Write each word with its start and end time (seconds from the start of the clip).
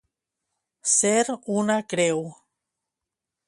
Ser 0.93 1.27
una 1.57 1.77
creu. 1.95 2.27